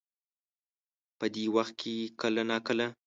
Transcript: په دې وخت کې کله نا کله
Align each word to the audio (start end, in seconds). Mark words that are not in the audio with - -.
په 1.19 1.25
دې 1.35 1.45
وخت 1.55 1.73
کې 1.79 1.93
کله 2.21 2.41
نا 2.49 2.57
کله 2.67 2.85